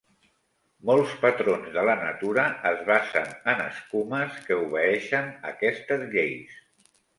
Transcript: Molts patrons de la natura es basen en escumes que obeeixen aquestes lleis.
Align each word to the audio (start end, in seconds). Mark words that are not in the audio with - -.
Molts 0.89 1.11
patrons 1.25 1.67
de 1.75 1.83
la 1.89 1.95
natura 1.99 2.45
es 2.71 2.81
basen 2.89 3.29
en 3.55 3.63
escumes 3.67 4.41
que 4.49 4.59
obeeixen 4.65 5.31
aquestes 5.55 6.11
lleis. 6.19 6.61